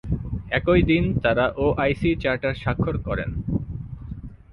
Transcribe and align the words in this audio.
একই 0.51 0.81
দিন 0.89 1.03
তাঁরা 1.23 1.45
ওআইসি 1.57 2.09
চার্টার 2.23 2.53
স্বাক্ষর 2.61 2.95
করেন। 3.07 3.29